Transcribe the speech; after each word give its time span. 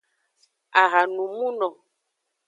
Ahanumuno. 0.81 1.69